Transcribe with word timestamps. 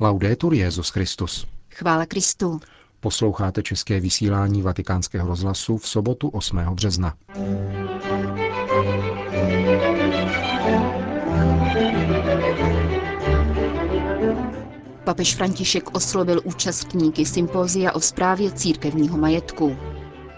Laudetur 0.00 0.54
Jezus 0.54 0.88
Christus. 0.90 1.46
Chvála 1.74 2.06
Kristu. 2.06 2.60
Posloucháte 3.00 3.62
české 3.62 4.00
vysílání 4.00 4.62
Vatikánského 4.62 5.28
rozhlasu 5.28 5.76
v 5.78 5.88
sobotu 5.88 6.28
8. 6.28 6.56
března. 6.58 7.14
Papež 15.04 15.34
František 15.34 15.96
oslovil 15.96 16.40
účastníky 16.44 17.26
sympózia 17.26 17.92
o 17.92 18.00
správě 18.00 18.50
církevního 18.50 19.18
majetku. 19.18 19.76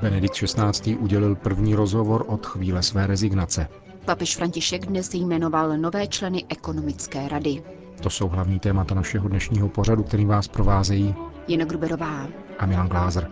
Benedikt 0.03 0.35
XVI. 0.35 0.97
udělil 0.97 1.35
první 1.35 1.75
rozhovor 1.75 2.25
od 2.29 2.47
chvíle 2.47 2.83
své 2.83 3.07
rezignace. 3.07 3.69
Papež 4.09 4.37
František 4.37 4.87
dnes 4.87 5.15
jmenoval 5.15 5.79
nové 5.79 6.07
členy 6.07 6.45
ekonomické 6.49 7.29
rady. 7.29 7.63
To 8.03 8.11
jsou 8.11 8.29
hlavní 8.29 8.59
témata 8.59 8.95
našeho 8.95 9.29
dnešního 9.29 9.69
pořadu, 9.69 10.03
který 10.03 10.25
vás 10.25 10.49
provázejí 10.49 11.15
Jena 11.49 11.65
Gruberová 11.65 12.29
a 12.59 12.67
Milan 12.67 12.89
Glázer. 12.89 13.31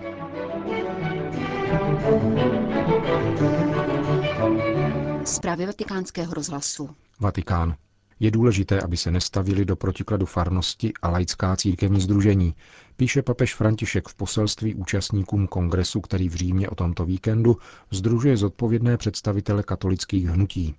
Zprávy 5.25 5.67
vatikánského 5.67 6.35
rozhlasu. 6.35 6.91
Vatikán. 7.21 7.75
Je 8.21 8.31
důležité, 8.31 8.81
aby 8.81 8.97
se 8.97 9.11
nestavili 9.11 9.65
do 9.65 9.77
protikladu 9.77 10.27
farnosti 10.27 10.93
a 11.03 11.09
laická 11.09 11.57
církevní 11.57 12.01
združení, 12.01 12.55
píše 12.97 13.23
papež 13.23 13.55
František 13.55 14.09
v 14.09 14.15
poselství 14.15 14.75
účastníkům 14.75 15.47
kongresu, 15.47 16.01
který 16.01 16.29
v 16.29 16.35
Římě 16.35 16.69
o 16.69 16.75
tomto 16.75 17.05
víkendu 17.05 17.57
združuje 17.91 18.37
zodpovědné 18.37 18.97
představitele 18.97 19.63
katolických 19.63 20.27
hnutí. 20.27 20.75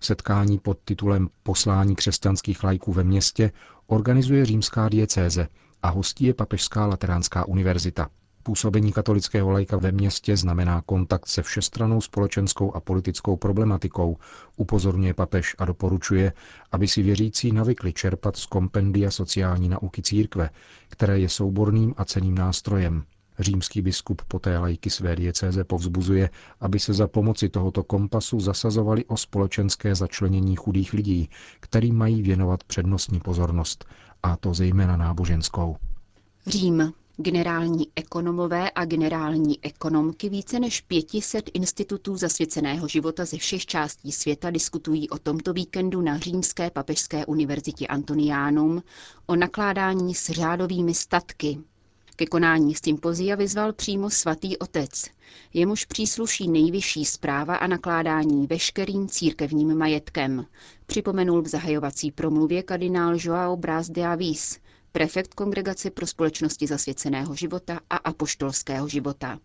Setkání 0.00 0.58
pod 0.58 0.78
titulem 0.84 1.28
Poslání 1.42 1.96
křesťanských 1.96 2.64
lajků 2.64 2.92
ve 2.92 3.04
městě 3.04 3.52
organizuje 3.86 4.44
římská 4.44 4.88
diecéze 4.88 5.48
a 5.82 5.88
hostí 5.88 6.24
je 6.24 6.34
Papežská 6.34 6.86
lateránská 6.86 7.48
univerzita. 7.48 8.08
Působení 8.42 8.92
katolického 8.92 9.50
lajka 9.50 9.76
ve 9.76 9.92
městě 9.92 10.36
znamená 10.36 10.82
kontakt 10.86 11.26
se 11.26 11.42
všestranou 11.42 12.00
společenskou 12.00 12.74
a 12.74 12.80
politickou 12.80 13.36
problematikou, 13.36 14.16
upozorňuje 14.56 15.14
papež 15.14 15.56
a 15.58 15.64
doporučuje, 15.64 16.32
aby 16.72 16.88
si 16.88 17.02
věřící 17.02 17.52
navykli 17.52 17.92
čerpat 17.92 18.36
z 18.36 18.46
kompendia 18.46 19.10
sociální 19.10 19.68
nauky 19.68 20.02
církve, 20.02 20.50
které 20.88 21.18
je 21.18 21.28
souborným 21.28 21.94
a 21.96 22.04
ceným 22.04 22.34
nástrojem. 22.34 23.04
Římský 23.38 23.82
biskup 23.82 24.22
poté 24.28 24.58
lajky 24.58 24.90
své 24.90 25.16
diecéze 25.16 25.64
povzbuzuje, 25.64 26.30
aby 26.60 26.78
se 26.78 26.92
za 26.92 27.06
pomoci 27.08 27.48
tohoto 27.48 27.84
kompasu 27.84 28.40
zasazovali 28.40 29.04
o 29.04 29.16
společenské 29.16 29.94
začlenění 29.94 30.56
chudých 30.56 30.92
lidí, 30.92 31.30
kterým 31.60 31.96
mají 31.96 32.22
věnovat 32.22 32.64
přednostní 32.64 33.20
pozornost, 33.20 33.84
a 34.22 34.36
to 34.36 34.54
zejména 34.54 34.96
náboženskou. 34.96 35.76
Řím. 36.46 36.92
Generální 37.22 37.86
ekonomové 37.96 38.70
a 38.70 38.84
generální 38.84 39.58
ekonomky 39.64 40.28
více 40.28 40.60
než 40.60 40.80
500 40.80 41.50
institutů 41.54 42.16
zasvěceného 42.16 42.88
života 42.88 43.24
ze 43.24 43.36
všech 43.36 43.66
částí 43.66 44.12
světa 44.12 44.50
diskutují 44.50 45.10
o 45.10 45.18
tomto 45.18 45.52
víkendu 45.52 46.00
na 46.00 46.18
Římské 46.18 46.70
papežské 46.70 47.26
univerzitě 47.26 47.86
Antoniánum 47.86 48.82
o 49.26 49.36
nakládání 49.36 50.14
s 50.14 50.30
řádovými 50.30 50.94
statky. 50.94 51.58
Ke 52.16 52.26
konání 52.26 52.74
sympozia 52.84 53.36
vyzval 53.36 53.72
přímo 53.72 54.10
svatý 54.10 54.58
otec, 54.58 55.04
jemuž 55.54 55.84
přísluší 55.84 56.48
nejvyšší 56.48 57.04
zpráva 57.04 57.56
a 57.56 57.66
nakládání 57.66 58.46
veškerým 58.46 59.08
církevním 59.08 59.74
majetkem, 59.78 60.46
připomenul 60.86 61.42
v 61.42 61.48
zahajovací 61.48 62.10
promluvě 62.10 62.62
kardinál 62.62 63.14
Joao 63.18 63.56
Brás 63.56 63.90
de 63.90 64.06
Avis, 64.06 64.58
prefekt 64.92 65.34
Kongregace 65.34 65.90
pro 65.90 66.06
společnosti 66.06 66.66
zasvěceného 66.66 67.34
života 67.34 67.80
a 67.90 67.96
apoštolského 67.96 68.88
života. 68.88 69.38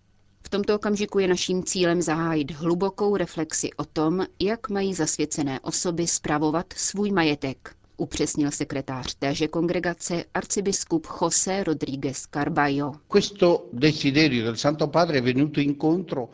V 0.45 0.49
tomto 0.49 0.75
okamžiku 0.75 1.19
je 1.19 1.27
naším 1.27 1.63
cílem 1.63 2.01
zahájit 2.01 2.51
hlubokou 2.51 3.15
reflexi 3.17 3.69
o 3.77 3.85
tom, 3.85 4.25
jak 4.39 4.69
mají 4.69 4.93
zasvěcené 4.93 5.59
osoby 5.59 6.07
spravovat 6.07 6.65
svůj 6.75 7.11
majetek, 7.11 7.75
upřesnil 7.97 8.51
sekretář 8.51 9.15
téže 9.15 9.47
kongregace 9.47 10.23
arcibiskup 10.33 11.07
José 11.21 11.63
Rodríguez 11.63 12.25
Carballo. 12.33 12.91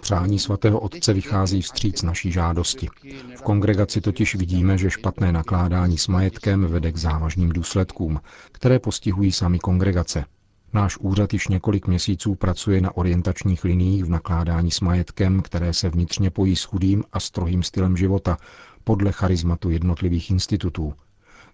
Přání 0.02 0.40
svatého 0.40 0.80
otce 0.80 1.14
vychází 1.14 1.62
vstříc 1.62 2.02
naší 2.02 2.32
žádosti. 2.32 2.88
V 3.36 3.42
kongregaci 3.42 4.02
totiž 4.02 4.36
vidíme, 4.36 4.78
že 4.78 4.90
špatné 4.90 5.32
nakládání 5.32 5.98
s 5.98 6.08
majetkem 6.08 6.66
vede 6.66 6.92
k 6.92 6.98
závažným 6.98 7.50
důsledkům, 7.50 8.20
které 8.52 8.80
postihují 8.80 9.32
sami 9.32 9.60
kongregace. 9.60 10.26
Náš 10.74 10.98
úřad 10.98 11.34
již 11.34 11.48
několik 11.48 11.88
měsíců 11.88 12.36
pracuje 12.36 12.82
na 12.82 12.98
orientačních 12.98 13.64
liniích 13.64 14.04
v 14.06 14.10
nakládání 14.10 14.72
s 14.72 14.80
majetkem, 14.82 15.42
které 15.42 15.74
se 15.74 15.90
vnitřně 15.90 16.30
pojí 16.30 16.56
s 16.56 16.64
chudým 16.64 17.04
a 17.14 17.20
strohým 17.20 17.64
stylem 17.64 17.98
života 17.98 18.38
podle 18.84 19.12
charizmatu 19.12 19.70
jednotlivých 19.70 20.32
institutů. 20.32 20.94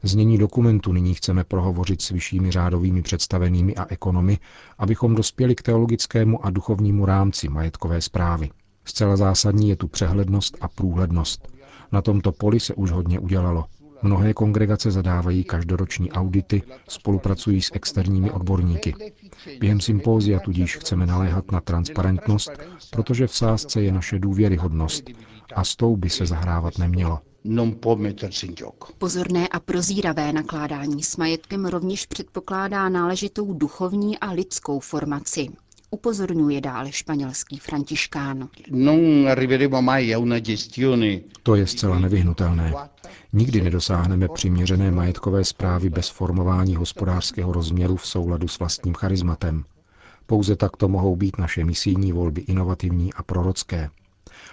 Znění 0.04 0.38
dokumentu 0.38 0.94
nyní 0.94 1.14
chceme 1.14 1.44
prohovořit 1.44 2.02
s 2.02 2.10
vyššími 2.10 2.52
řádovými 2.52 3.02
představenými 3.02 3.76
a 3.76 3.86
ekonomy, 3.90 4.38
abychom 4.78 5.16
dospěli 5.16 5.56
k 5.56 5.62
teologickému 5.62 6.46
a 6.46 6.50
duchovnímu 6.50 7.06
rámci 7.06 7.50
majetkové 7.50 8.02
zprávy. 8.02 8.50
Zcela 8.86 9.18
zásadní 9.18 9.70
je 9.70 9.76
tu 9.76 9.88
přehlednost 9.88 10.58
a 10.62 10.68
průhlednost. 10.68 11.48
Na 11.92 12.02
tomto 12.02 12.32
poli 12.32 12.60
se 12.60 12.74
už 12.74 12.92
hodně 12.92 13.20
udělalo. 13.20 13.66
Mnohé 14.04 14.34
kongregace 14.34 14.92
zadávají 14.92 15.44
každoroční 15.44 16.12
audity, 16.12 16.62
spolupracují 16.88 17.62
s 17.62 17.72
externími 17.74 18.32
odborníky. 18.32 18.94
Během 19.60 19.82
sympózia 19.82 20.40
tudíž 20.40 20.78
chceme 20.78 21.06
naléhat 21.06 21.52
na 21.52 21.62
transparentnost, 21.62 22.52
protože 22.92 23.28
v 23.28 23.36
sázce 23.36 23.82
je 23.82 23.92
naše 23.92 24.20
důvěryhodnost 24.20 25.10
a 25.56 25.64
s 25.64 25.76
tou 25.76 25.96
by 25.98 26.10
se 26.10 26.26
zahrávat 26.26 26.78
nemělo. 26.78 27.20
Pozorné 28.98 29.48
a 29.48 29.60
prozíravé 29.60 30.34
nakládání 30.34 31.04
s 31.04 31.18
majetkem 31.18 31.66
rovněž 31.66 32.06
předpokládá 32.06 32.90
náležitou 32.90 33.54
duchovní 33.54 34.20
a 34.20 34.32
lidskou 34.32 34.80
formaci. 34.80 35.48
Upozorňuje 35.92 36.62
dále 36.62 36.92
španělský 36.92 37.60
františkán. 37.60 38.50
To 41.44 41.56
je 41.56 41.68
zcela 41.68 42.00
nevyhnutelné. 42.00 42.74
Nikdy 43.34 43.62
nedosáhneme 43.62 44.28
přiměřené 44.28 44.92
majetkové 44.92 45.44
zprávy 45.44 45.90
bez 45.90 46.10
formování 46.10 46.76
hospodářského 46.76 47.54
rozměru 47.54 47.96
v 47.96 48.08
souladu 48.08 48.48
s 48.48 48.60
vlastním 48.60 48.94
charizmatem. 48.94 49.64
Pouze 50.26 50.56
takto 50.56 50.88
mohou 50.88 51.16
být 51.16 51.38
naše 51.38 51.66
misijní 51.66 52.12
volby 52.12 52.42
inovativní 52.42 53.14
a 53.14 53.24
prorocké. 53.24 53.90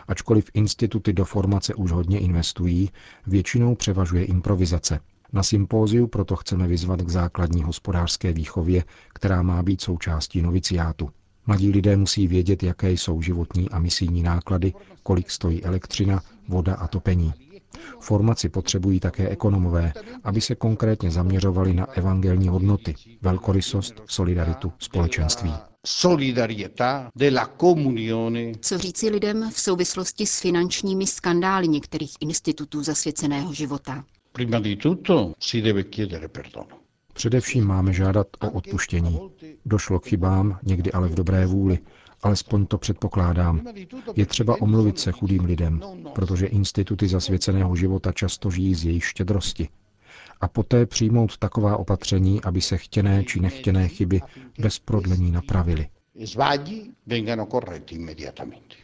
Ačkoliv 0.08 0.50
instituty 0.54 1.12
do 1.12 1.24
formace 1.24 1.74
už 1.74 1.90
hodně 1.92 2.18
investují, 2.18 2.90
většinou 3.26 3.74
převažuje 3.74 4.24
improvizace. 4.24 5.00
Na 5.32 5.42
sympóziu 5.42 6.06
proto 6.06 6.36
chceme 6.36 6.66
vyzvat 6.66 7.02
k 7.02 7.08
základní 7.08 7.62
hospodářské 7.62 8.32
výchově, 8.32 8.84
která 9.14 9.42
má 9.42 9.62
být 9.62 9.80
součástí 9.80 10.42
noviciátu. 10.42 11.10
Mladí 11.46 11.70
lidé 11.70 11.96
musí 11.96 12.28
vědět, 12.28 12.62
jaké 12.62 12.90
jsou 12.90 13.22
životní 13.22 13.70
a 13.70 13.78
misijní 13.78 14.22
náklady, 14.22 14.72
kolik 15.02 15.30
stojí 15.30 15.64
elektřina, 15.64 16.22
voda 16.48 16.74
a 16.74 16.88
topení. 16.88 17.34
Formaci 18.00 18.48
potřebují 18.48 19.00
také 19.00 19.28
ekonomové, 19.28 19.92
aby 20.24 20.40
se 20.40 20.54
konkrétně 20.54 21.10
zaměřovali 21.10 21.74
na 21.74 21.84
evangelní 21.92 22.48
hodnoty, 22.48 22.94
velkorysost, 23.22 24.02
solidaritu, 24.06 24.72
společenství. 24.78 25.54
Co 28.60 28.78
říci 28.78 29.10
lidem 29.10 29.50
v 29.50 29.60
souvislosti 29.60 30.26
s 30.26 30.40
finančními 30.40 31.06
skandály 31.06 31.68
některých 31.68 32.14
institutů 32.20 32.82
zasvěceného 32.82 33.52
života? 33.54 34.04
Především 37.14 37.64
máme 37.64 37.92
žádat 37.92 38.26
o 38.40 38.50
odpuštění. 38.50 39.20
Došlo 39.66 40.00
k 40.00 40.06
chybám, 40.06 40.58
někdy 40.62 40.92
ale 40.92 41.08
v 41.08 41.14
dobré 41.14 41.46
vůli, 41.46 41.78
alespoň 42.22 42.66
to 42.66 42.78
předpokládám. 42.78 43.66
Je 44.16 44.26
třeba 44.26 44.62
omluvit 44.62 44.98
se 44.98 45.12
chudým 45.12 45.44
lidem, 45.44 45.80
protože 46.14 46.46
instituty 46.46 47.08
zasvěceného 47.08 47.76
života 47.76 48.12
často 48.12 48.50
žijí 48.50 48.74
z 48.74 48.84
jejich 48.84 49.04
štědrosti. 49.04 49.68
A 50.40 50.48
poté 50.48 50.86
přijmout 50.86 51.38
taková 51.38 51.76
opatření, 51.76 52.42
aby 52.42 52.60
se 52.60 52.76
chtěné 52.76 53.24
či 53.24 53.40
nechtěné 53.40 53.88
chyby 53.88 54.20
bez 54.58 54.78
prodlení 54.78 55.30
napravily. 55.30 55.88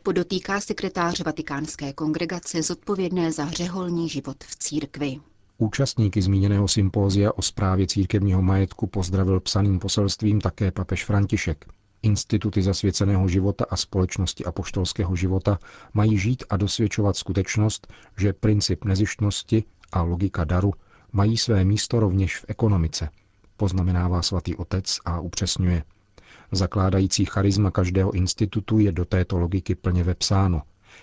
Podotýká 0.02 0.61
sekretář 0.61 1.20
Vatikánské 1.20 1.93
kongregace 1.93 2.62
zodpovědné 2.62 3.32
za 3.32 3.50
řeholní 3.50 4.08
život 4.08 4.44
v 4.44 4.56
církvi. 4.56 5.17
Účastníky 5.58 6.23
zmíněného 6.23 6.69
sympózia 6.69 7.32
o 7.32 7.43
správě 7.43 7.87
církevního 7.87 8.43
majetku 8.43 8.87
pozdravil 8.87 9.41
psaným 9.41 9.79
poselstvím 9.79 10.41
také 10.41 10.70
papež 10.70 11.05
František. 11.05 11.64
Instituty 12.02 12.62
zasvěceného 12.62 13.29
života 13.29 13.64
a 13.70 13.76
společnosti 13.76 14.44
apoštolského 14.44 15.17
života 15.17 15.58
mají 15.94 16.19
žít 16.19 16.44
a 16.50 16.56
dosvědčovat 16.56 17.17
skutečnost, 17.17 17.93
že 18.19 18.32
princip 18.32 18.85
nezištnosti 18.85 19.64
a 19.93 20.02
logika 20.02 20.44
daru 20.44 20.73
mají 21.12 21.37
své 21.37 21.65
místo 21.65 22.01
rovněž 22.01 22.37
v 22.37 22.45
ekonomice. 22.49 23.09
poznamenává 23.57 24.23
svatý 24.23 24.57
otec 24.57 24.99
a 25.05 25.21
upřesňuje. 25.21 25.85
Zakládající 26.53 27.25
charisma 27.25 27.71
každého 27.71 28.11
institutu 28.11 28.79
je 28.79 28.93
do 28.93 29.05
této 29.05 29.39
logiky 29.39 29.75
plně 29.75 30.05
vepsáno. 30.05 30.62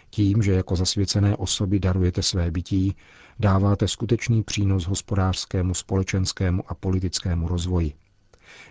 Tím, 0.09 0.41
že 0.43 0.51
jako 0.53 0.75
zasvěcené 0.75 1.35
osoby 1.35 1.79
darujete 1.79 2.23
své 2.23 2.51
bytí, 2.51 2.95
dáváte 3.39 3.87
skutečný 3.87 4.43
přínos 4.43 4.87
hospodářskému, 4.87 5.73
společenskému 5.73 6.63
a 6.67 6.75
politickému 6.75 7.47
rozvoji. 7.47 7.93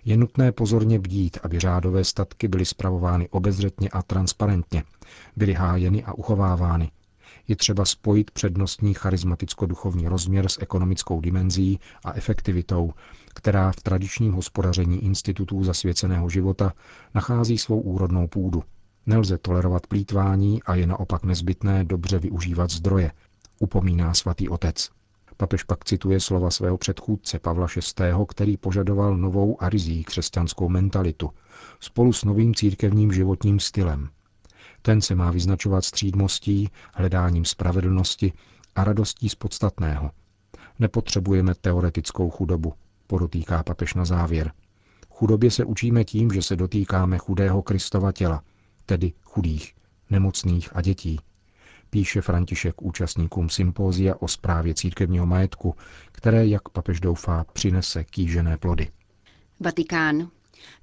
Je 0.05 0.17
nutné 0.17 0.53
pozorně 0.53 0.99
bdít, 0.99 1.39
aby 1.43 1.61
řádové 1.61 2.05
statky 2.05 2.49
byly 2.49 2.65
spravovány 2.65 3.29
obezřetně 3.29 3.89
a 3.89 4.03
transparentně, 4.03 4.85
byly 5.37 5.53
hájeny 5.53 6.05
a 6.05 6.13
uchovávány. 6.13 6.91
Je 7.49 7.57
třeba 7.57 7.85
spojit 7.85 8.31
přednostní 8.31 8.95
charismaticko-duchovní 8.95 10.09
rozměr 10.09 10.49
s 10.49 10.59
ekonomickou 10.63 11.21
dimenzí 11.21 11.81
a 12.05 12.13
efektivitou, 12.13 12.93
která 13.35 13.73
v 13.73 13.77
tradičním 13.77 14.33
hospodaření 14.33 15.05
institutů 15.05 15.65
zasvěceného 15.65 16.29
života 16.29 16.73
nachází 17.15 17.59
svou 17.59 17.81
úrodnou 17.81 18.27
půdu. 18.29 18.63
Nelze 19.07 19.39
tolerovat 19.39 19.87
plítvání 19.87 20.63
a 20.63 20.75
je 20.75 20.87
naopak 20.87 21.25
nezbytné 21.25 21.85
dobře 21.85 22.19
využívat 22.19 22.71
zdroje, 22.71 23.13
upomíná 23.61 24.15
svatý 24.15 24.49
otec. 24.49 24.91
Papež 25.37 25.63
pak 25.63 25.85
cituje 25.85 26.21
slova 26.21 26.51
svého 26.51 26.79
předchůdce 26.79 27.39
Pavla 27.39 27.67
VI., 27.77 28.05
který 28.29 28.57
požadoval 28.57 29.17
novou 29.17 29.63
a 29.63 29.69
rizí 29.69 30.05
křesťanskou 30.05 30.69
mentalitu 30.69 31.31
spolu 31.81 32.13
s 32.13 32.25
novým 32.25 32.55
církevním 32.55 33.13
životním 33.13 33.61
stylem. 33.61 34.09
Ten 34.87 35.01
se 35.01 35.15
má 35.15 35.31
vyznačovat 35.31 35.85
střídmostí, 35.85 36.69
hledáním 36.95 37.45
spravedlnosti 37.45 38.33
a 38.75 38.85
radostí 38.85 39.29
z 39.29 39.35
podstatného. 39.35 40.11
Nepotřebujeme 40.79 41.55
teoretickou 41.55 42.31
chudobu, 42.31 42.75
podotýká 43.07 43.63
papež 43.63 43.95
na 43.95 44.05
závěr. 44.05 44.53
Chudobě 45.11 45.51
se 45.51 45.65
učíme 45.65 46.05
tím, 46.05 46.31
že 46.31 46.43
se 46.43 46.57
dotýkáme 46.57 47.19
chudého 47.19 47.63
Kristova 47.63 48.13
těla, 48.13 48.43
tedy 48.87 49.13
chudých, 49.23 49.75
nemocných 50.11 50.77
a 50.77 50.83
dětí, 50.83 51.21
píše 51.91 52.21
František 52.21 52.83
účastníkům 52.83 53.49
sympózia 53.49 54.15
o 54.19 54.29
správě 54.29 54.75
církevního 54.75 55.27
majetku, 55.27 55.75
které, 56.13 56.47
jak 56.47 56.69
papež 56.69 57.01
doufá, 57.01 57.45
přinese 57.53 58.05
kýžené 58.05 58.57
plody. 58.57 58.91
Vatikán. 59.61 60.29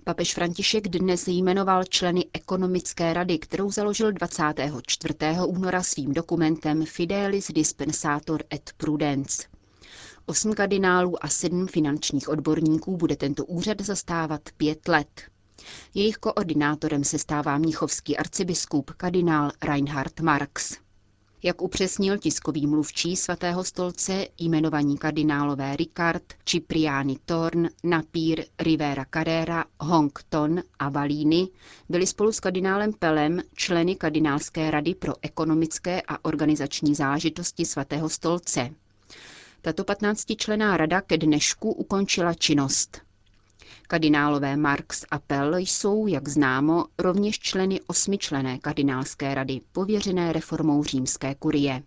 Papež 0.04 0.34
František 0.34 0.88
dnes 0.88 1.28
jmenoval 1.28 1.84
členy 1.84 2.26
ekonomické 2.34 3.14
rady, 3.14 3.40
kterou 3.40 3.72
založil 3.72 4.12
24. 4.12 5.14
února 5.48 5.84
svým 5.84 6.14
dokumentem 6.14 6.86
Fidelis 6.86 7.48
Dispensator 7.52 8.44
et 8.54 8.72
Prudence. 8.78 9.44
Osm 10.26 10.54
kardinálů 10.54 11.26
a 11.26 11.28
sedm 11.28 11.68
finančních 11.68 12.30
odborníků 12.30 12.98
bude 12.98 13.16
tento 13.16 13.46
úřad 13.46 13.82
zastávat 13.82 14.42
pět 14.58 14.88
let. 14.88 15.22
Jejich 15.94 16.16
koordinátorem 16.18 17.04
se 17.04 17.20
stává 17.20 17.58
mnichovský 17.58 18.18
arcibiskup 18.18 18.92
kardinál 18.92 19.52
Reinhard 19.64 20.20
Marx. 20.20 20.83
Jak 21.46 21.62
upřesnil 21.62 22.18
tiskový 22.18 22.68
mluvčí 22.68 23.16
svatého 23.16 23.64
stolce, 23.64 24.28
jmenovaní 24.40 24.98
kardinálové 24.98 25.76
Ricard, 25.76 26.24
Cipriani 26.46 27.18
Torn, 27.26 27.68
Napír, 27.84 28.46
Rivera 28.60 29.06
Carrera, 29.14 29.66
Hong 29.80 30.20
Ton 30.30 30.62
a 30.80 30.90
Valíny 30.90 31.48
byli 31.90 32.08
spolu 32.08 32.32
s 32.32 32.40
kardinálem 32.40 32.94
Pelem 32.94 33.42
členy 33.56 33.96
kardinálské 33.96 34.72
rady 34.72 34.96
pro 34.96 35.14
ekonomické 35.22 36.02
a 36.08 36.26
organizační 36.26 36.96
zážitosti 36.96 37.66
svatého 37.66 38.10
stolce. 38.10 38.70
Tato 39.62 39.84
15-člená 39.84 40.78
rada 40.78 41.02
ke 41.02 41.18
dnešku 41.18 41.72
ukončila 41.72 42.34
činnost. 42.34 43.02
Kardinálové 43.88 44.58
Marx 44.58 45.06
a 45.12 45.20
Pell 45.20 45.58
jsou, 45.58 46.08
jak 46.08 46.28
známo, 46.30 46.86
rovněž 46.98 47.40
členy 47.40 47.80
osmičlené 47.88 48.60
kardinálské 48.60 49.36
rady, 49.36 49.62
pověřené 49.72 50.34
reformou 50.34 50.84
římské 50.84 51.36
kurie. 51.36 51.84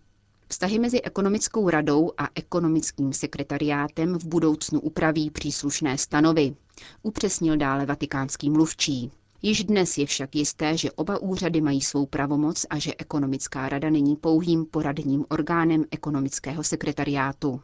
Vztahy 0.49 0.79
mezi 0.79 1.01
ekonomickou 1.01 1.69
radou 1.69 2.11
a 2.17 2.27
ekonomickým 2.35 3.13
sekretariátem 3.13 4.19
v 4.19 4.25
budoucnu 4.25 4.79
upraví 4.79 5.29
příslušné 5.29 5.97
stanovy, 5.97 6.55
upřesnil 7.03 7.57
dále 7.57 7.85
vatikánský 7.85 8.49
mluvčí. 8.49 9.11
Již 9.41 9.63
dnes 9.63 9.97
je 9.97 10.05
však 10.05 10.35
jisté, 10.35 10.77
že 10.77 10.91
oba 10.91 11.17
úřady 11.21 11.61
mají 11.61 11.81
svou 11.81 12.05
pravomoc 12.05 12.65
a 12.69 12.79
že 12.79 12.93
ekonomická 12.97 13.69
rada 13.69 13.89
není 13.89 14.15
pouhým 14.15 14.65
poradním 14.65 15.25
orgánem 15.29 15.85
ekonomického 15.91 16.63
sekretariátu. 16.63 17.61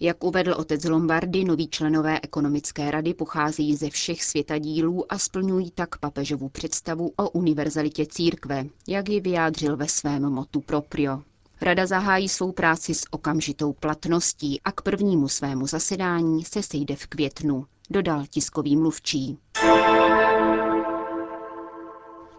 Jak 0.00 0.24
uvedl 0.24 0.52
otec 0.52 0.84
Lombardy, 0.84 1.44
noví 1.44 1.68
členové 1.68 2.20
ekonomické 2.22 2.90
rady 2.90 3.14
pocházejí 3.14 3.76
ze 3.76 3.90
všech 3.90 4.24
světadílů 4.24 5.12
a 5.12 5.18
splňují 5.18 5.70
tak 5.70 5.98
papežovu 5.98 6.48
představu 6.48 7.12
o 7.16 7.30
univerzalitě 7.30 8.06
církve, 8.06 8.66
jak 8.88 9.08
ji 9.08 9.20
vyjádřil 9.20 9.76
ve 9.76 9.88
svém 9.88 10.22
motu 10.22 10.60
proprio. 10.60 11.22
Rada 11.60 11.86
zahájí 11.86 12.28
svou 12.28 12.52
práci 12.52 12.94
s 12.94 13.04
okamžitou 13.10 13.72
platností 13.72 14.60
a 14.60 14.72
k 14.72 14.80
prvnímu 14.80 15.28
svému 15.28 15.66
zasedání 15.66 16.44
se 16.44 16.62
sejde 16.62 16.96
v 16.96 17.06
květnu, 17.06 17.66
dodal 17.90 18.24
tiskový 18.30 18.76
mluvčí. 18.76 19.38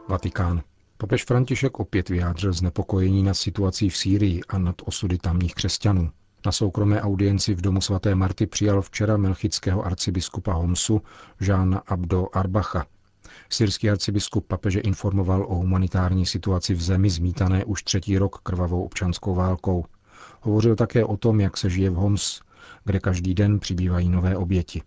Vatikán. 0.07 0.61
Papež 0.97 1.23
František 1.25 1.79
opět 1.79 2.09
vyjádřil 2.09 2.53
znepokojení 2.53 3.23
nad 3.23 3.33
situací 3.33 3.89
v 3.89 3.97
Sýrii 3.97 4.41
a 4.49 4.57
nad 4.57 4.75
osudy 4.85 5.17
tamních 5.17 5.55
křesťanů. 5.55 6.09
Na 6.45 6.51
soukromé 6.51 7.01
audienci 7.01 7.55
v 7.55 7.61
domu 7.61 7.81
svaté 7.81 8.15
Marty 8.15 8.47
přijal 8.47 8.81
včera 8.81 9.17
melchického 9.17 9.85
arcibiskupa 9.85 10.53
Homsu 10.53 11.01
Žána 11.39 11.83
Abdo 11.87 12.27
Arbacha. 12.33 12.85
Syrský 13.49 13.89
arcibiskup 13.89 14.47
papeže 14.47 14.79
informoval 14.79 15.45
o 15.49 15.55
humanitární 15.55 16.25
situaci 16.25 16.73
v 16.73 16.81
zemi 16.81 17.09
zmítané 17.09 17.65
už 17.65 17.83
třetí 17.83 18.17
rok 18.17 18.39
krvavou 18.43 18.83
občanskou 18.83 19.35
válkou. 19.35 19.85
Hovořil 20.41 20.75
také 20.75 21.05
o 21.05 21.17
tom, 21.17 21.39
jak 21.39 21.57
se 21.57 21.69
žije 21.69 21.89
v 21.89 21.93
Homs, 21.93 22.41
kde 22.85 22.99
každý 22.99 23.33
den 23.33 23.59
přibývají 23.59 24.09
nové 24.09 24.37
oběti. 24.37 24.81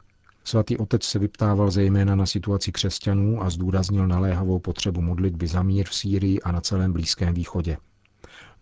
Svatý 0.44 0.76
otec 0.76 1.04
se 1.04 1.18
vyptával 1.18 1.70
zejména 1.70 2.16
na 2.16 2.26
situaci 2.26 2.72
křesťanů 2.72 3.42
a 3.42 3.50
zdůraznil 3.50 4.06
naléhavou 4.06 4.58
potřebu 4.58 5.00
modlitby 5.00 5.46
za 5.46 5.62
mír 5.62 5.88
v 5.88 5.94
Sýrii 5.94 6.40
a 6.40 6.52
na 6.52 6.60
celém 6.60 6.92
Blízkém 6.92 7.34
východě. 7.34 7.76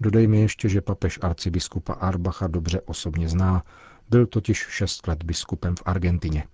Dodejme 0.01 0.37
ještě, 0.37 0.69
že 0.69 0.81
papež 0.81 1.19
arcibiskupa 1.23 1.93
Arbacha 1.93 2.47
dobře 2.47 2.81
osobně 2.81 3.29
zná, 3.29 3.63
byl 4.11 4.27
totiž 4.27 4.59
šest 4.59 5.07
let 5.07 5.23
biskupem 5.23 5.77
v 5.77 5.83
Argentině. 5.87 6.45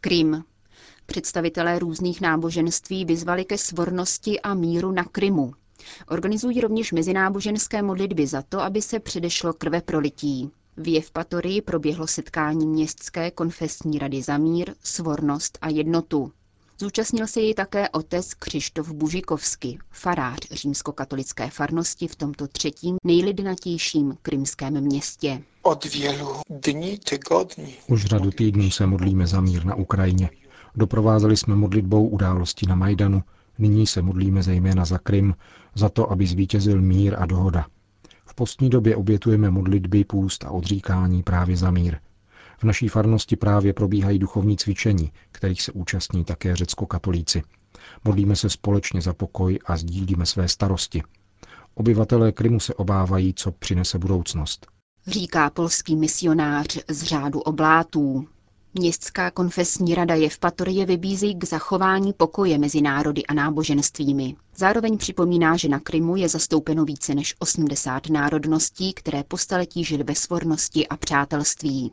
Krym. 0.00 0.44
Představitelé 1.06 1.78
různých 1.78 2.20
náboženství 2.20 3.04
vyzvali 3.04 3.44
ke 3.44 3.58
svornosti 3.58 4.40
a 4.40 4.54
míru 4.54 4.92
na 4.92 5.04
Krymu. 5.04 5.52
Organizují 6.08 6.60
rovněž 6.60 6.92
mezináboženské 6.92 7.82
modlitby 7.82 8.26
za 8.26 8.42
to, 8.42 8.60
aby 8.60 8.82
se 8.82 9.00
předešlo 9.00 9.52
krve 9.52 9.80
prolití. 9.80 10.50
V 10.76 10.88
Jevpatorii 10.88 11.62
proběhlo 11.62 12.06
setkání 12.06 12.66
městské 12.66 13.30
konfesní 13.30 13.98
rady 13.98 14.22
za 14.22 14.38
mír, 14.38 14.74
svornost 14.84 15.58
a 15.60 15.68
jednotu. 15.68 16.32
Zúčastnil 16.80 17.26
se 17.26 17.40
jej 17.40 17.54
také 17.54 17.88
otec 17.88 18.34
Křištof 18.34 18.90
Bužikovsky, 18.92 19.78
farář 19.90 20.38
římskokatolické 20.50 21.50
farnosti 21.50 22.08
v 22.08 22.16
tomto 22.16 22.48
třetím 22.48 22.96
nejlidnatějším 23.04 24.16
krymském 24.22 24.80
městě. 24.80 25.42
Od 25.62 25.84
vělu 25.84 26.36
dní, 26.50 26.98
tygodní. 26.98 27.74
Už 27.86 28.04
řadu 28.04 28.30
týdnů 28.30 28.70
se 28.70 28.86
modlíme 28.86 29.26
za 29.26 29.40
mír 29.40 29.64
na 29.64 29.74
Ukrajině. 29.74 30.30
Doprovázeli 30.74 31.36
jsme 31.36 31.56
modlitbou 31.56 32.08
události 32.08 32.66
na 32.66 32.74
Majdanu, 32.74 33.22
nyní 33.58 33.86
se 33.86 34.02
modlíme 34.02 34.42
zejména 34.42 34.84
za 34.84 34.98
Krym, 34.98 35.34
za 35.74 35.88
to, 35.88 36.12
aby 36.12 36.26
zvítězil 36.26 36.80
mír 36.80 37.16
a 37.18 37.26
dohoda. 37.26 37.66
V 38.26 38.34
postní 38.34 38.70
době 38.70 38.96
obětujeme 38.96 39.50
modlitby, 39.50 40.04
půst 40.04 40.44
a 40.44 40.50
odříkání 40.50 41.22
právě 41.22 41.56
za 41.56 41.70
mír– 41.70 41.98
v 42.60 42.64
naší 42.64 42.88
farnosti 42.88 43.36
právě 43.36 43.72
probíhají 43.72 44.18
duchovní 44.18 44.56
cvičení, 44.56 45.12
kterých 45.32 45.62
se 45.62 45.72
účastní 45.72 46.24
také 46.24 46.56
řecko-katolíci. 46.56 47.42
Modlíme 48.04 48.36
se 48.36 48.50
společně 48.50 49.00
za 49.02 49.14
pokoj 49.14 49.58
a 49.66 49.76
sdílíme 49.76 50.26
své 50.26 50.48
starosti. 50.48 51.02
Obyvatelé 51.74 52.32
Krymu 52.32 52.60
se 52.60 52.74
obávají, 52.74 53.34
co 53.34 53.52
přinese 53.52 53.98
budoucnost. 53.98 54.66
Říká 55.06 55.50
polský 55.50 55.96
misionář 55.96 56.78
z 56.88 57.02
řádu 57.02 57.40
oblátů. 57.40 58.28
Městská 58.74 59.30
konfesní 59.30 59.94
rada 59.94 60.14
je 60.14 60.30
v 60.30 60.38
Patorije 60.38 60.86
vybízí 60.86 61.34
k 61.34 61.44
zachování 61.44 62.12
pokoje 62.12 62.58
mezi 62.58 62.80
národy 62.80 63.26
a 63.26 63.34
náboženstvími. 63.34 64.36
Zároveň 64.56 64.98
připomíná, 64.98 65.56
že 65.56 65.68
na 65.68 65.80
Krymu 65.80 66.16
je 66.16 66.28
zastoupeno 66.28 66.84
více 66.84 67.14
než 67.14 67.34
80 67.38 68.08
národností, 68.08 68.92
které 68.94 69.24
po 69.24 69.36
staletí 69.36 69.84
žily 69.84 70.04
ve 70.04 70.14
svornosti 70.14 70.88
a 70.88 70.96
přátelství. 70.96 71.92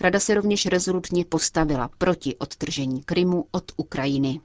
Rada 0.00 0.20
se 0.20 0.34
rovněž 0.34 0.66
rezolutně 0.66 1.24
postavila 1.24 1.90
proti 1.98 2.36
odtržení 2.36 3.02
Krymu 3.02 3.44
od 3.50 3.72
Ukrajiny. 3.76 4.40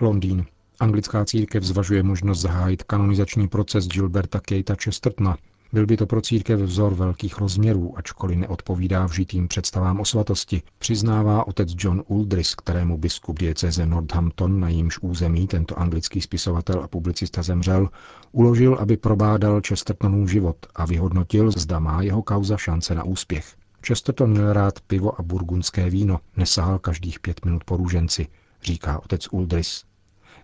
Londýn. 0.00 0.46
Anglická 0.80 1.24
církev 1.24 1.62
zvažuje 1.64 2.02
možnost 2.02 2.40
zahájit 2.40 2.82
kanonizační 2.82 3.48
proces 3.48 3.86
Gilberta 3.86 4.40
Keita 4.40 4.74
Chestertona, 4.84 5.36
Byl 5.76 5.86
by 5.86 5.96
to 5.96 6.06
pro 6.06 6.20
církev 6.20 6.60
vzor 6.60 6.94
velkých 6.94 7.38
rozměrů, 7.38 7.98
ačkoliv 7.98 8.38
neodpovídá 8.38 9.06
vžitým 9.06 9.48
představám 9.48 10.00
o 10.00 10.04
svatosti, 10.04 10.62
přiznává 10.78 11.46
otec 11.46 11.74
John 11.78 12.02
Uldris, 12.06 12.54
kterému 12.54 12.98
biskup 12.98 13.38
dieceze 13.38 13.86
Northampton, 13.86 14.60
na 14.60 14.68
jímž 14.68 14.98
území 14.98 15.46
tento 15.46 15.78
anglický 15.78 16.20
spisovatel 16.20 16.84
a 16.84 16.88
publicista 16.88 17.42
zemřel, 17.42 17.88
uložil, 18.32 18.74
aby 18.74 18.96
probádal 18.96 19.60
Chestertonův 19.68 20.30
život 20.30 20.56
a 20.74 20.86
vyhodnotil, 20.86 21.50
zda 21.50 21.78
má 21.78 22.02
jeho 22.02 22.22
kauza 22.22 22.56
šance 22.56 22.94
na 22.94 23.04
úspěch. 23.04 23.56
Chesterton 23.86 24.30
měl 24.30 24.52
rád 24.52 24.80
pivo 24.80 25.20
a 25.20 25.22
burgundské 25.22 25.90
víno, 25.90 26.20
nesahal 26.36 26.78
každých 26.78 27.20
pět 27.20 27.44
minut 27.44 27.64
po 27.64 27.76
růženci, 27.76 28.26
říká 28.62 29.04
otec 29.04 29.28
Uldris. 29.30 29.84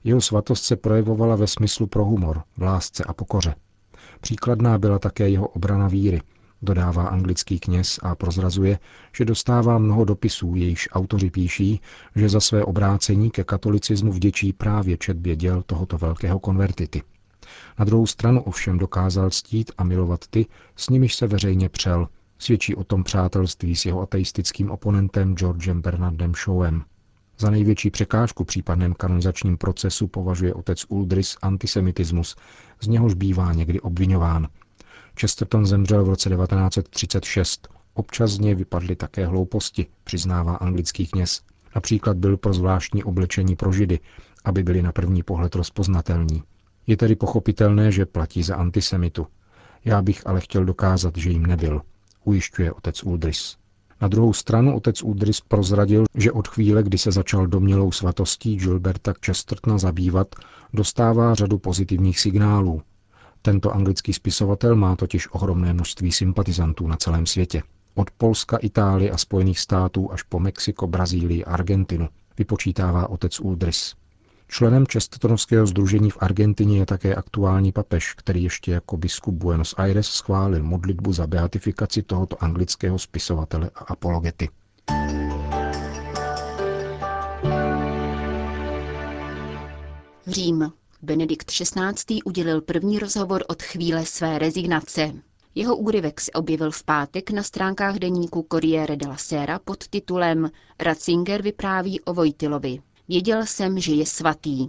Jeho 0.04 0.20
svatost 0.20 0.64
se 0.64 0.76
projevovala 0.76 1.36
ve 1.36 1.46
smyslu 1.46 1.86
pro 1.86 2.04
humor, 2.04 2.42
v 2.56 2.62
lásce 2.62 3.04
a 3.04 3.12
pokoře. 3.12 3.54
Příkladná 4.22 4.78
byla 4.78 4.98
také 4.98 5.28
jeho 5.28 5.48
obrana 5.48 5.88
víry, 5.88 6.20
dodává 6.62 7.06
anglický 7.06 7.58
kněz 7.58 7.98
a 8.02 8.14
prozrazuje, 8.14 8.78
že 9.16 9.24
dostává 9.24 9.78
mnoho 9.78 10.04
dopisů, 10.04 10.54
jejichž 10.54 10.88
autoři 10.92 11.30
píší, 11.30 11.80
že 12.16 12.28
za 12.28 12.40
své 12.40 12.64
obrácení 12.64 13.30
ke 13.30 13.44
katolicismu 13.44 14.12
vděčí 14.12 14.52
právě 14.52 14.96
četbě 14.96 15.36
děl 15.36 15.62
tohoto 15.62 15.98
velkého 15.98 16.38
konvertity. 16.38 17.02
Na 17.78 17.84
druhou 17.84 18.06
stranu 18.06 18.42
ovšem 18.42 18.78
dokázal 18.78 19.30
ctít 19.30 19.72
a 19.78 19.84
milovat 19.84 20.26
ty, 20.26 20.46
s 20.76 20.88
nimiž 20.88 21.14
se 21.14 21.26
veřejně 21.26 21.68
přel. 21.68 22.08
Svědčí 22.38 22.74
o 22.74 22.84
tom 22.84 23.04
přátelství 23.04 23.76
s 23.76 23.86
jeho 23.86 24.00
ateistickým 24.00 24.70
oponentem 24.70 25.36
Georgem 25.36 25.82
Bernardem 25.82 26.34
Shawem. 26.34 26.84
Za 27.38 27.50
největší 27.50 27.90
překážku 27.90 28.44
případném 28.44 28.94
kanonizačním 28.94 29.56
procesu 29.56 30.08
považuje 30.08 30.54
otec 30.54 30.84
Uldris 30.88 31.36
antisemitismus, 31.42 32.36
z 32.82 32.86
něhož 32.86 33.14
bývá 33.14 33.52
někdy 33.52 33.80
obvinován. 33.80 34.48
Chesterton 35.20 35.66
zemřel 35.66 36.04
v 36.04 36.08
roce 36.08 36.30
1936. 36.30 37.68
Občas 37.94 38.30
z 38.30 38.38
něj 38.38 38.54
vypadly 38.54 38.96
také 38.96 39.26
hlouposti, 39.26 39.86
přiznává 40.04 40.54
anglický 40.54 41.06
kněz. 41.06 41.40
Například 41.74 42.16
byl 42.16 42.36
pro 42.36 42.52
zvláštní 42.52 43.04
oblečení 43.04 43.56
pro 43.56 43.72
židy, 43.72 44.00
aby 44.44 44.62
byli 44.62 44.82
na 44.82 44.92
první 44.92 45.22
pohled 45.22 45.54
rozpoznatelní. 45.54 46.42
Je 46.86 46.96
tedy 46.96 47.16
pochopitelné, 47.16 47.92
že 47.92 48.06
platí 48.06 48.42
za 48.42 48.56
antisemitu. 48.56 49.26
Já 49.84 50.02
bych 50.02 50.26
ale 50.26 50.40
chtěl 50.40 50.64
dokázat, 50.64 51.16
že 51.16 51.30
jim 51.30 51.46
nebyl, 51.46 51.82
ujišťuje 52.24 52.72
otec 52.72 53.02
Uldris. 53.02 53.56
Na 54.02 54.08
druhou 54.08 54.32
stranu 54.32 54.76
otec 54.76 55.02
Udris 55.02 55.40
prozradil, 55.40 56.04
že 56.14 56.32
od 56.32 56.48
chvíle, 56.48 56.82
kdy 56.82 56.98
se 56.98 57.12
začal 57.12 57.46
domělou 57.46 57.92
svatostí 57.92 58.56
Gilberta 58.56 59.14
Chestertona 59.26 59.78
zabývat, 59.78 60.34
dostává 60.74 61.34
řadu 61.34 61.58
pozitivních 61.58 62.20
signálů. 62.20 62.82
Tento 63.42 63.74
anglický 63.74 64.12
spisovatel 64.12 64.76
má 64.76 64.96
totiž 64.96 65.28
ohromné 65.32 65.72
množství 65.72 66.12
sympatizantů 66.12 66.86
na 66.86 66.96
celém 66.96 67.26
světě. 67.26 67.62
Od 67.94 68.10
Polska, 68.10 68.56
Itálie 68.56 69.10
a 69.10 69.18
Spojených 69.18 69.58
států 69.58 70.12
až 70.12 70.22
po 70.22 70.40
Mexiko, 70.40 70.86
Brazílii 70.86 71.44
a 71.44 71.52
Argentinu, 71.52 72.08
vypočítává 72.38 73.10
otec 73.10 73.40
Uldris. 73.40 73.94
Členem 74.52 74.86
Čestotonovského 74.86 75.66
združení 75.66 76.10
v 76.10 76.16
Argentině 76.20 76.78
je 76.78 76.86
také 76.86 77.14
aktuální 77.14 77.72
papež, 77.72 78.14
který 78.14 78.42
ještě 78.42 78.72
jako 78.72 78.96
biskup 78.96 79.34
Buenos 79.34 79.74
Aires 79.76 80.06
schválil 80.06 80.62
modlitbu 80.62 81.12
za 81.12 81.26
beatifikaci 81.26 82.02
tohoto 82.02 82.44
anglického 82.44 82.98
spisovatele 82.98 83.70
a 83.74 83.84
apologety. 83.84 84.48
Řím. 90.26 90.72
Benedikt 91.02 91.50
XVI. 91.50 92.22
udělil 92.24 92.60
první 92.60 92.98
rozhovor 92.98 93.44
od 93.48 93.62
chvíle 93.62 94.06
své 94.06 94.38
rezignace. 94.38 95.12
Jeho 95.54 95.76
úryvek 95.76 96.20
se 96.20 96.32
objevil 96.32 96.70
v 96.70 96.84
pátek 96.84 97.30
na 97.30 97.42
stránkách 97.42 97.96
deníku 97.96 98.46
Corriere 98.52 98.96
della 98.96 99.16
Sera 99.16 99.58
pod 99.58 99.88
titulem 99.88 100.50
Ratzinger 100.80 101.42
vypráví 101.42 102.00
o 102.00 102.14
Vojtilovi. 102.14 102.78
Věděl 103.08 103.46
jsem, 103.46 103.78
že 103.78 103.94
je 103.94 104.06
svatý. 104.06 104.68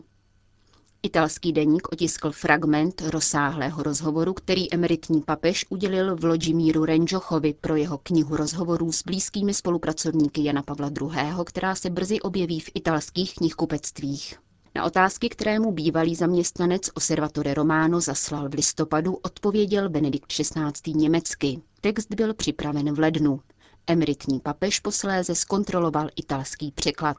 Italský 1.04 1.54
deník 1.54 1.88
otiskl 1.92 2.32
fragment 2.32 3.02
rozsáhlého 3.02 3.84
rozhovoru, 3.84 4.34
který 4.34 4.74
emeritní 4.74 5.22
papež 5.22 5.66
udělil 5.70 6.16
v 6.16 6.24
Lodžimíru 6.24 6.86
Renžochovi 6.86 7.54
pro 7.62 7.76
jeho 7.76 7.98
knihu 7.98 8.36
rozhovorů 8.36 8.92
s 8.92 9.04
blízkými 9.04 9.54
spolupracovníky 9.54 10.44
Jana 10.44 10.64
Pavla 10.64 10.92
II., 11.02 11.34
která 11.46 11.76
se 11.76 11.90
brzy 11.90 12.22
objeví 12.22 12.60
v 12.60 12.72
italských 12.74 13.36
knihkupectvích. 13.36 14.40
Na 14.76 14.84
otázky, 14.84 15.30
kterému 15.30 15.72
bývalý 15.72 16.16
zaměstnanec 16.16 16.90
Osservatore 16.94 17.54
Romano 17.54 18.02
zaslal 18.02 18.50
v 18.50 18.54
listopadu, 18.54 19.16
odpověděl 19.16 19.90
Benedikt 19.90 20.28
XVI. 20.28 20.94
německy. 20.96 21.62
Text 21.82 22.14
byl 22.16 22.34
připraven 22.34 22.94
v 22.94 23.00
lednu. 23.00 23.42
Emeritní 23.88 24.40
papež 24.40 24.80
posléze 24.80 25.36
zkontroloval 25.36 26.10
italský 26.16 26.72
překlad. 26.72 27.18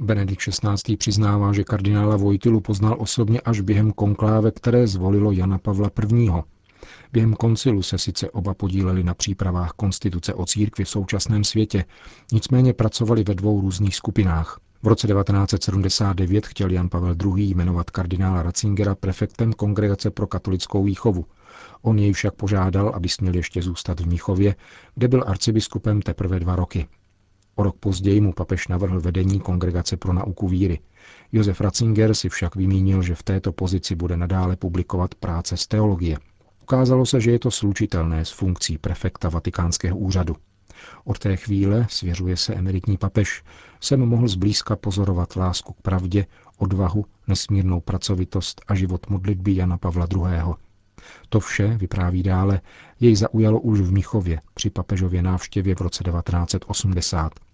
Benedikt 0.00 0.42
XVI. 0.42 0.96
přiznává, 0.96 1.52
že 1.52 1.64
kardinála 1.64 2.16
Vojtilu 2.16 2.60
poznal 2.60 2.96
osobně 2.98 3.40
až 3.40 3.60
během 3.60 3.92
konkláve, 3.92 4.50
které 4.50 4.86
zvolilo 4.86 5.32
Jana 5.32 5.58
Pavla 5.58 5.90
I. 6.12 6.30
Během 7.12 7.34
koncilu 7.34 7.82
se 7.82 7.98
sice 7.98 8.30
oba 8.30 8.54
podíleli 8.54 9.02
na 9.02 9.14
přípravách 9.14 9.70
konstituce 9.70 10.34
o 10.34 10.46
církvi 10.46 10.84
v 10.84 10.88
současném 10.88 11.44
světě, 11.44 11.84
nicméně 12.32 12.72
pracovali 12.72 13.24
ve 13.24 13.34
dvou 13.34 13.60
různých 13.60 13.96
skupinách. 13.96 14.60
V 14.82 14.86
roce 14.86 15.06
1979 15.06 16.46
chtěl 16.46 16.70
Jan 16.70 16.88
Pavel 16.88 17.14
II. 17.24 17.54
jmenovat 17.54 17.90
kardinála 17.90 18.42
Ratzingera 18.42 18.94
prefektem 18.94 19.52
Kongregace 19.52 20.10
pro 20.10 20.26
katolickou 20.26 20.84
výchovu. 20.84 21.24
On 21.82 21.98
jej 21.98 22.12
však 22.12 22.34
požádal, 22.34 22.88
aby 22.94 23.08
směl 23.08 23.34
ještě 23.34 23.62
zůstat 23.62 24.00
v 24.00 24.06
Míchově, 24.06 24.56
kde 24.94 25.08
byl 25.08 25.24
arcibiskupem 25.26 26.02
teprve 26.02 26.40
dva 26.40 26.56
roky. 26.56 26.88
O 27.56 27.62
rok 27.62 27.76
později 27.76 28.20
mu 28.20 28.32
papež 28.32 28.68
navrhl 28.68 29.00
vedení 29.00 29.40
Kongregace 29.40 29.96
pro 29.96 30.12
nauku 30.12 30.48
víry. 30.48 30.78
Josef 31.32 31.60
Ratzinger 31.60 32.14
si 32.14 32.28
však 32.28 32.56
vymínil, 32.56 33.02
že 33.02 33.14
v 33.14 33.22
této 33.22 33.52
pozici 33.52 33.94
bude 33.94 34.16
nadále 34.16 34.56
publikovat 34.56 35.14
práce 35.14 35.56
z 35.56 35.66
teologie. 35.66 36.18
Ukázalo 36.62 37.06
se, 37.06 37.20
že 37.20 37.30
je 37.30 37.38
to 37.38 37.50
slučitelné 37.50 38.24
s 38.24 38.30
funkcí 38.30 38.78
prefekta 38.78 39.28
Vatikánského 39.28 39.98
úřadu. 39.98 40.36
Od 41.04 41.18
té 41.18 41.36
chvíle, 41.36 41.86
svěřuje 41.90 42.36
se 42.36 42.54
emeritní 42.54 42.96
papež, 42.96 43.44
jsem 43.80 44.00
mohl 44.00 44.28
zblízka 44.28 44.76
pozorovat 44.76 45.36
lásku 45.36 45.72
k 45.72 45.80
pravdě, 45.82 46.26
odvahu, 46.58 47.04
nesmírnou 47.26 47.80
pracovitost 47.80 48.60
a 48.68 48.74
život 48.74 49.10
modlitby 49.10 49.56
Jana 49.56 49.78
Pavla 49.78 50.06
II. 50.14 50.54
To 51.28 51.40
vše, 51.40 51.66
vypráví 51.66 52.22
dále, 52.22 52.60
jej 53.00 53.16
zaujalo 53.16 53.60
už 53.60 53.80
v 53.80 53.92
Mnichově 53.92 54.40
při 54.54 54.70
papežově 54.70 55.22
návštěvě 55.22 55.74
v 55.74 55.80
roce 55.80 56.04
1980. 56.04 57.45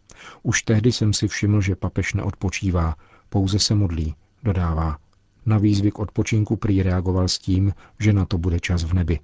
Už 0.42 0.62
tehdy 0.62 0.92
jsem 0.92 1.12
si 1.12 1.28
všiml, 1.28 1.60
že 1.60 1.76
papež 1.76 2.14
neodpočívá, 2.14 2.94
pouze 3.28 3.58
se 3.58 3.74
modlí, 3.74 4.14
dodává. 4.42 4.98
Na 5.46 5.58
výzvy 5.58 5.90
k 5.90 5.98
odpočinku 5.98 6.56
prý 6.56 6.82
reagoval 6.82 7.28
s 7.28 7.38
tím, 7.38 7.72
že 7.98 8.12
na 8.12 8.24
to 8.24 8.38
bude 8.38 8.60
čas 8.60 8.82
v 8.84 8.92
nebi. 8.92 9.18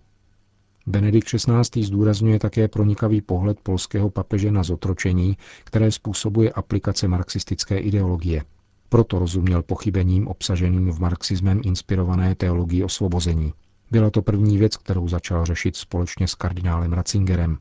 Benedikt 0.86 1.28
XVI. 1.28 1.84
zdůrazňuje 1.84 2.38
také 2.38 2.68
pronikavý 2.68 3.20
pohled 3.20 3.60
polského 3.60 4.10
papeže 4.10 4.50
na 4.50 4.62
zotročení, 4.62 5.36
které 5.64 5.92
způsobuje 5.92 6.52
aplikace 6.52 7.08
marxistické 7.08 7.78
ideologie. 7.78 8.44
Proto 8.88 9.18
rozuměl 9.18 9.62
pochybením 9.62 10.28
obsaženým 10.28 10.90
v 10.92 11.00
marxismem 11.00 11.60
inspirované 11.64 12.34
teologii 12.34 12.84
osvobození. 12.84 13.52
Byla 13.90 14.10
to 14.10 14.22
první 14.22 14.58
věc, 14.58 14.76
kterou 14.76 15.08
začal 15.08 15.46
řešit 15.46 15.76
společně 15.76 16.28
s 16.28 16.34
kardinálem 16.34 16.92
Ratzingerem. 16.92 17.58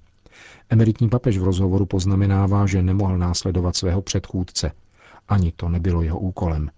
Emeritní 0.69 1.09
papež 1.09 1.37
v 1.37 1.43
rozhovoru 1.43 1.85
poznamenává, 1.85 2.65
že 2.65 2.81
nemohl 2.81 3.17
následovat 3.17 3.75
svého 3.75 4.01
předchůdce. 4.01 4.71
Ani 5.27 5.51
to 5.55 5.69
nebylo 5.69 6.01
jeho 6.01 6.19
úkolem. 6.19 6.69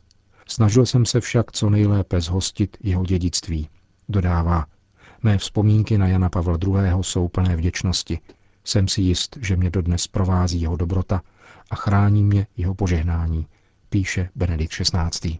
Snažil 0.48 0.86
jsem 0.86 1.06
se 1.06 1.20
však 1.20 1.52
co 1.52 1.70
nejlépe 1.70 2.22
zhostit 2.22 2.78
jeho 2.84 3.06
dědictví. 3.06 3.70
Dodává, 4.10 4.66
mé 5.24 5.38
vzpomínky 5.38 5.98
na 5.98 6.08
Jana 6.08 6.30
Pavla 6.30 6.58
II. 6.64 6.74
jsou 7.02 7.28
plné 7.28 7.56
vděčnosti. 7.56 8.20
Jsem 8.64 8.88
si 8.88 9.02
jist, 9.02 9.38
že 9.42 9.56
mě 9.56 9.70
dodnes 9.70 10.08
provází 10.08 10.62
jeho 10.62 10.76
dobrota 10.76 11.22
a 11.70 11.76
chrání 11.76 12.24
mě 12.24 12.48
jeho 12.58 12.76
požehnání, 12.76 13.48
píše 13.90 14.30
Benedikt 14.36 14.74
XVI. 14.74 15.40